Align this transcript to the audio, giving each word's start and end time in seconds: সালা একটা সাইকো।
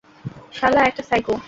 সালা 0.53 0.81
একটা 0.83 1.03
সাইকো। 1.03 1.33